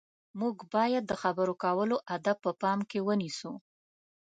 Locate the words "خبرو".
1.21-1.53